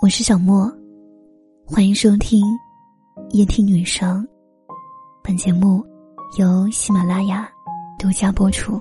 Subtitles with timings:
[0.00, 0.72] 我是小莫，
[1.66, 2.40] 欢迎收听
[3.30, 4.24] 夜听女生。
[5.24, 5.84] 本节目
[6.38, 7.50] 由喜马拉雅
[7.98, 8.80] 独家播出。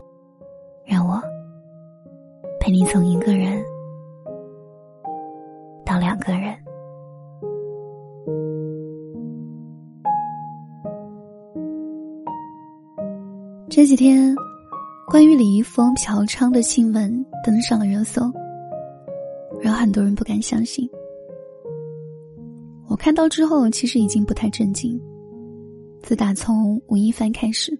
[0.86, 1.20] 让我
[2.60, 3.60] 陪你从一个人
[5.84, 6.56] 到两个人。
[13.72, 14.36] 这几天，
[15.08, 18.22] 关于李易峰嫖娼的新闻登上了热搜，
[19.60, 20.88] 让很多人不敢相信。
[22.98, 25.00] 看到之后，其实已经不太震惊。
[26.02, 27.78] 自打从吴亦凡开始，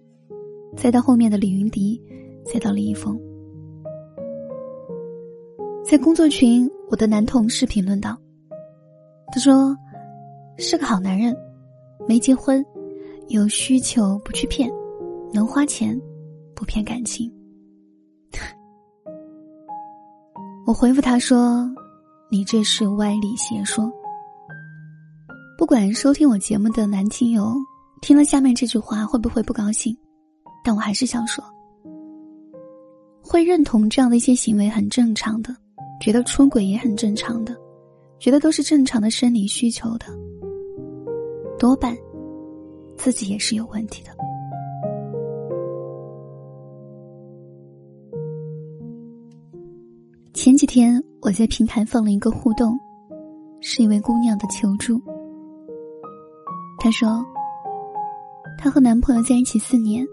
[0.76, 2.00] 再到后面的李云迪，
[2.44, 3.18] 再到李易峰，
[5.84, 8.18] 在工作群，我的男同事评论道
[9.32, 9.74] ：“他说，
[10.58, 11.34] 是个好男人，
[12.06, 12.64] 没结婚，
[13.28, 14.70] 有需求不去骗，
[15.32, 15.98] 能花钱，
[16.54, 17.32] 不骗感情。
[20.66, 21.66] ”我回复他说
[22.30, 23.90] ：“你这是歪理邪说。”
[25.58, 27.52] 不管收听我节目的男听友
[28.00, 29.92] 听了下面这句话会不会不高兴，
[30.62, 31.44] 但我还是想说，
[33.20, 35.52] 会认同这样的一些行为很正常的，
[36.00, 37.56] 觉得出轨也很正常的，
[38.20, 40.06] 觉得都是正常的生理需求的，
[41.58, 41.92] 多半
[42.96, 44.10] 自己也是有问题的。
[50.32, 52.78] 前几天我在平台放了一个互动，
[53.60, 55.02] 是一位姑娘的求助。
[56.88, 57.22] 她说
[58.56, 60.06] ：“她和男朋友在一起四年，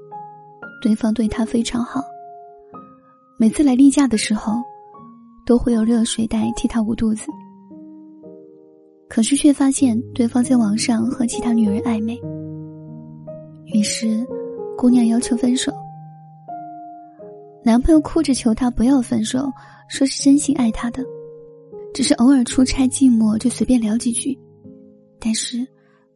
[0.82, 2.04] 对方对她非常好。
[3.38, 4.62] 每次来例假的时候，
[5.45, 7.28] 都会有热水袋替她捂肚子。
[9.08, 12.20] 可是却发现对方在网上和其他女人暧昧。
[13.67, 14.28] 于是，
[14.78, 15.72] 姑娘要求分手。
[17.64, 19.50] 男朋友哭着求她不要分手，
[19.88, 21.02] 说是真心爱她的，
[21.94, 24.38] 只是偶尔出差寂寞就随便聊几句，
[25.22, 25.66] 但是。”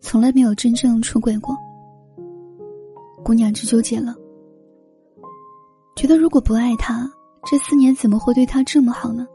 [0.02, 1.56] 从来没有真正出轨过，
[3.24, 4.16] 姑娘就纠结了，
[5.96, 7.08] 觉得如果不爱他，
[7.46, 9.28] 这四年怎么会对他这么好呢？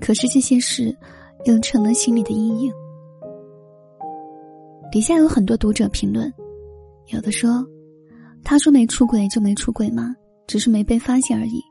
[0.00, 0.96] 可是这些事
[1.44, 2.72] 又成了心里的阴影。
[4.90, 6.32] 底下有很多读者评论，
[7.08, 7.64] 有的说，
[8.42, 10.16] 他说没出轨就没出轨吗？
[10.46, 11.62] 只是没被发现而已。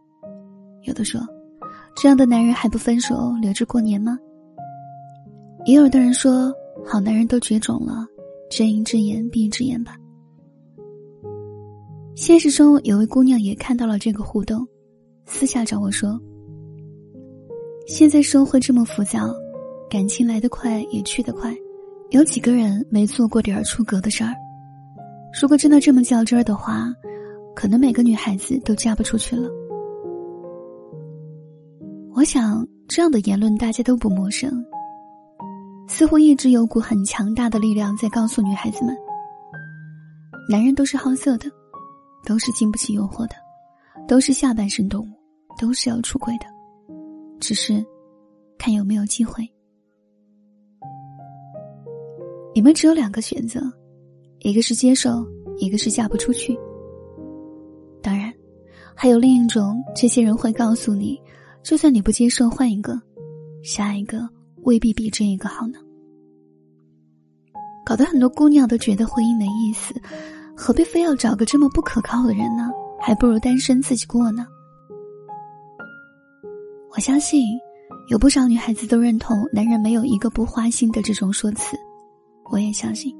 [0.84, 1.20] 有的说，
[1.96, 4.18] 这样的男人还不分手留着过年吗？
[5.66, 6.54] 也有的人说。
[6.86, 8.06] 好男人都绝种了，
[8.50, 9.96] 睁一只眼闭一只眼吧。
[12.16, 14.68] 现实中有位姑娘也看到了这个互动，
[15.26, 16.20] 私下找我说
[17.88, 19.34] ：“现在社会这么浮躁，
[19.90, 21.56] 感情来得快也去得快，
[22.10, 24.34] 有几个人没做过点儿出格的事儿？
[25.40, 26.92] 如果真的这么较真儿的话，
[27.56, 29.50] 可能每个女孩子都嫁不出去了。”
[32.16, 34.52] 我想这样的言论大家都不陌生。
[35.90, 38.96] 似乎一直有股很强大的力量在告诉女孩子们：
[40.48, 41.52] 男人都是好色的，
[42.24, 43.36] 都是经不起诱惑的，
[44.08, 45.10] 都是下半身动物，
[45.60, 46.46] 都是要出轨的，
[47.42, 47.84] 只是
[48.58, 49.44] 看有没有机会。
[52.54, 53.60] 你们只有两个选择，
[54.40, 55.26] 一个是接受，
[55.58, 56.58] 一个是嫁不出去。
[58.02, 58.32] 当然，
[58.96, 61.20] 还有另一种，这些人会告诉你，
[61.64, 63.02] 就算你不接受，换一个，
[63.64, 64.30] 下一个。
[64.64, 65.80] 未必比这一个好呢，
[67.86, 69.94] 搞得很多姑娘都觉得婚姻没意思，
[70.56, 72.70] 何必非要找个这么不可靠的人呢？
[73.02, 74.46] 还不如单身自己过呢。
[76.92, 77.42] 我相信，
[78.10, 81.78] 有不少女孩子都认同“男人没有一个不花心”的这种说辞，
[82.52, 83.16] 我也相信，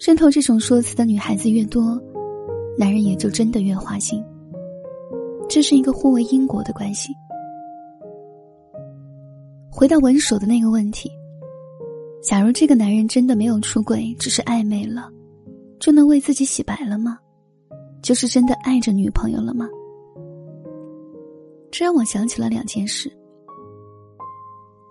[0.00, 2.00] 认同这种说辞的女孩子越多，
[2.78, 4.24] 男人也就真的越花心。
[5.48, 7.12] 这是一个互为因果的关系。
[9.76, 11.10] 回到文首的那个问题，
[12.22, 15.10] 假如这个男人真的没有出轨，只是暧昧了，
[15.80, 17.18] 就能为自己洗白了吗？
[18.00, 19.68] 就是真的爱着女朋友了吗？
[21.72, 23.12] 这让我想起了两件事。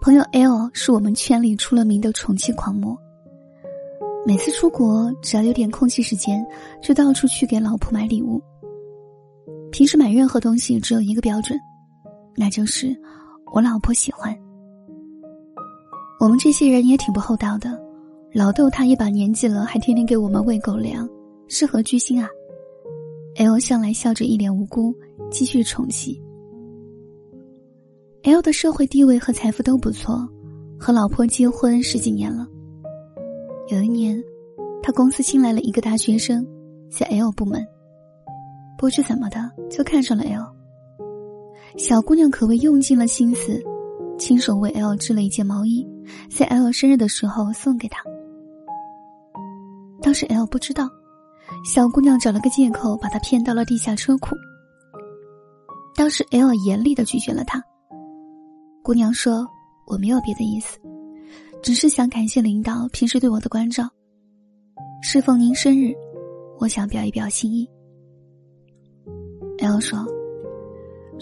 [0.01, 2.93] 朋友 L 是我们圈里出了名的宠妻狂魔，
[4.27, 6.45] 每次出国只要有点空隙时间，
[6.81, 8.43] 就到处去给老婆买礼物。
[9.71, 11.57] 平时买任何东西只有一个标准，
[12.35, 12.93] 那就是
[13.53, 14.37] 我老婆喜欢。
[16.23, 17.77] 我们这些人也挺不厚道的，
[18.31, 21.05] 老豆他一把年纪了，还天天给我们喂狗粮，
[21.49, 22.29] 是何居心啊
[23.35, 24.95] ？L 向来笑着一脸无辜，
[25.29, 26.17] 继续宠妻。
[28.21, 30.25] L 的社会地位和财富都不错，
[30.79, 32.47] 和老婆结婚十几年了。
[33.67, 34.23] 有一年，
[34.81, 36.47] 他公司新来了一个大学生，
[36.89, 37.61] 在 L 部门，
[38.77, 40.45] 不知怎么的就看上了 L。
[41.77, 43.61] 小姑娘可谓用尽了心思。
[44.17, 45.85] 亲手为 L 织了一件毛衣，
[46.29, 48.03] 在 L 生日的时候送给他。
[50.01, 50.89] 当时 L 不知道，
[51.65, 54.35] 小姑娘找了个借口把他骗到了地下车库。
[55.95, 57.63] 当时 L 严厉的拒绝了他。
[58.83, 59.47] 姑娘说
[59.87, 60.77] ：“我没有别的意思，
[61.61, 63.87] 只是想感谢领导平时对我的关照。
[65.01, 65.93] 适逢您生日，
[66.59, 67.69] 我想表一表心意。
[69.59, 70.05] ”L 说：“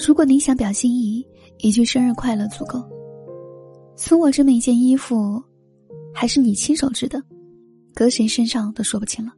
[0.08, 1.24] 如果您想表心意，
[1.60, 2.84] 一句生日快乐足够。
[3.96, 5.42] 送我这么一件衣服，
[6.14, 7.22] 还是你亲手织的，
[7.94, 9.32] 搁谁身上都说不清了。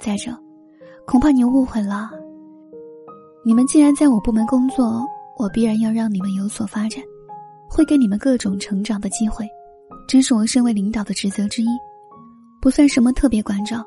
[0.00, 0.32] 再者，
[1.06, 2.10] 恐怕你误会了。
[3.44, 5.04] 你们既然在我部门工作。”
[5.38, 7.00] 我必然要让你们有所发展，
[7.70, 9.48] 会给你们各种成长的机会，
[10.08, 11.68] 这是我身为领导的职责之一，
[12.60, 13.84] 不算什么特别关照。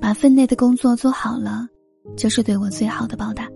[0.00, 1.68] 把分内的工作做好了，
[2.16, 3.46] 就是对我最好的报答。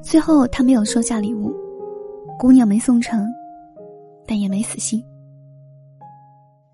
[0.00, 1.52] 最后，他没有收下礼物，
[2.38, 3.26] 姑娘没送成，
[4.26, 5.02] 但也没死心。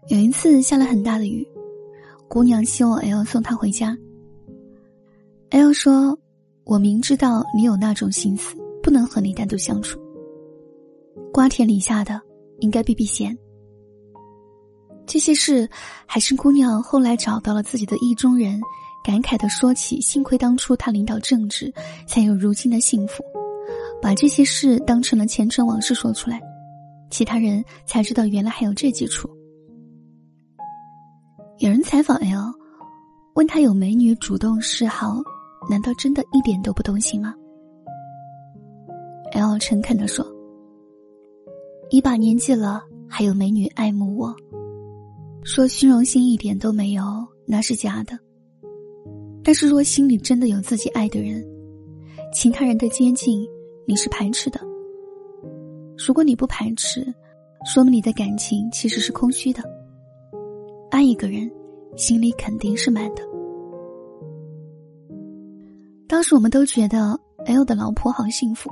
[0.09, 1.47] 有一次下了很大的雨，
[2.29, 3.97] 姑娘希望 L 送她回家。
[5.51, 6.19] L 说。
[6.67, 10.01] 我明知道你有那种心思，不能和你单独相处。
[11.31, 12.19] 瓜田李下的，
[12.61, 13.37] 应该避避嫌。
[15.07, 15.69] 这些事，
[16.07, 18.59] 还是姑娘后来找到了自己的意中人，
[19.05, 21.71] 感慨的说起：幸亏当初他领导正直，
[22.09, 23.23] 才有如今的幸福。
[24.05, 26.39] 把这些事当成了前尘往事说出来，
[27.11, 29.27] 其他人才知道原来还有这几处。
[31.61, 32.53] 有人采访 L，
[33.35, 35.23] 问他有美女主动示好。
[35.71, 37.35] 难道真的一点都不动心吗
[39.33, 40.23] ？L 诚恳的说
[41.89, 44.37] ：“一把年纪了，还有美女爱慕我，
[45.45, 47.03] 说虚荣心一点都没有，
[47.47, 48.19] 那是假的。
[49.43, 51.43] 但是若心里真的有自己爱的人，
[52.35, 53.49] 其他人的接近
[53.87, 54.61] 你是排斥的。
[56.07, 57.05] 如果你不排斥，
[57.65, 59.63] 说明你的感情其实是空虚的。
[60.91, 61.51] 爱一个人，
[61.97, 63.23] 心里肯定是满的。”
[66.07, 68.71] 当时我们都觉得 L 的老婆好幸福，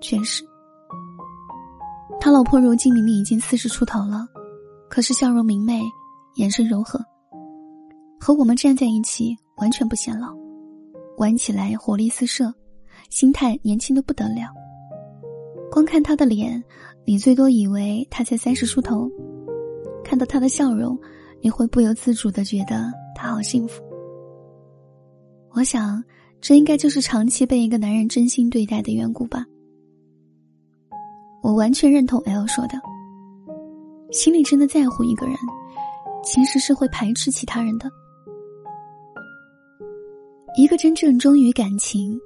[0.00, 0.44] 确实，
[2.20, 4.26] 他老婆如今明明已经四十出头了，
[4.88, 5.82] 可是笑容明媚，
[6.36, 7.00] 眼神柔和，
[8.20, 10.32] 和我们站在一起完全不显老，
[11.16, 12.52] 玩起来活力四射，
[13.12, 14.48] 心态年轻的不得了。
[15.70, 16.64] 光看他的脸，
[17.04, 19.06] 你最多以为他才三十出头，
[20.02, 20.98] 看到他的笑容，
[21.42, 23.82] 你会不由自主的觉得他好幸福。
[25.50, 26.02] 我想，
[26.40, 29.44] 这应该就是长期被一个男人真心对待的缘故吧。
[31.42, 32.80] 我完全认同 L 说的，
[34.10, 35.36] 心里真的在乎一个人，
[36.24, 37.90] 其实是会排斥其他人的。
[40.56, 42.18] 一个真正忠于感情、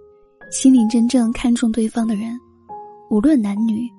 [0.50, 2.38] 心里真正看重对方的人，
[3.10, 3.90] 无论男女，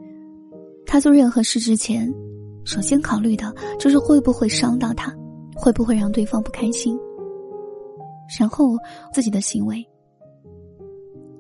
[0.85, 2.11] 他做任何事之前，
[2.63, 5.13] 首先考虑的就是会不会伤到他，
[5.55, 6.97] 会不会让对方不开心。
[8.39, 8.77] 然后
[9.13, 9.85] 自己的行为，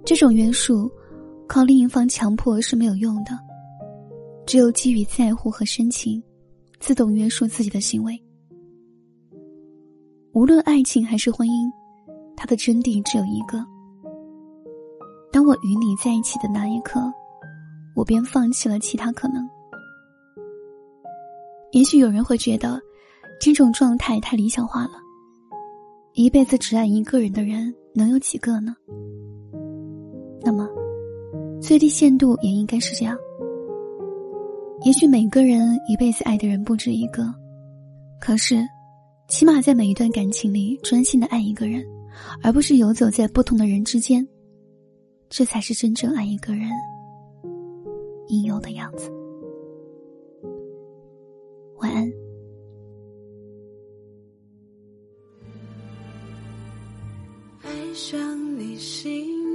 [0.05, 0.89] 这种约束，
[1.47, 3.31] 靠另一方强迫是没有用的，
[4.45, 6.21] 只有基于在乎和深情，
[6.79, 8.17] 自动约束自己的行为。
[10.33, 11.71] 无论爱情还是婚姻，
[12.35, 13.65] 它的真谛只有一个：
[15.31, 16.99] 当我与你在一起的那一刻，
[17.95, 19.47] 我便放弃了其他可能。
[21.71, 22.81] 也许有人会觉得，
[23.39, 24.93] 这种状态太理想化了。
[26.13, 28.75] 一辈子只爱一个人的人能有几个呢？
[30.41, 30.67] 那么，
[31.61, 33.15] 最低限度也应该是这样。
[34.83, 37.23] 也许每个人一辈子爱的人不止一个，
[38.19, 38.65] 可是，
[39.27, 41.85] 起码在每一段感情里专心的爱一个人，
[42.41, 44.25] 而不是游走在不同的人之间，
[45.29, 46.69] 这才是真正爱一个人
[48.27, 49.11] 应有的样子。
[51.77, 52.11] 晚安。
[57.63, 59.46] 爱上你心